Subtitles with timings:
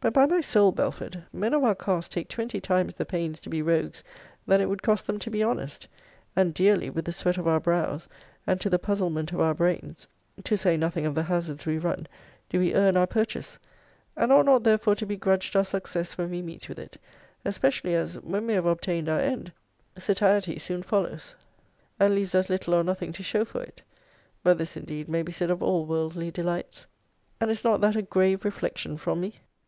[0.00, 3.50] But by my soul, Belford, men of our cast take twenty times the pains to
[3.50, 4.02] be rogues
[4.46, 5.86] than it would cost them to be honest;
[6.34, 8.08] and dearly, with the sweat of our brows,
[8.46, 10.08] and to the puzzlement of our brains,
[10.42, 12.08] (to say nothing of the hazards we run,)
[12.48, 13.58] do we earn our purchase;
[14.16, 16.96] and ought not therefore to be grudged our success when we meet with it
[17.44, 19.52] especially as, when we have obtained our end,
[19.98, 21.36] satiety soon follows;
[22.00, 23.82] and leaves us little or nothing to show for it.
[24.42, 26.86] But this, indeed, may be said of all worldly delights.
[27.38, 29.34] And is not that a grave reflection from me?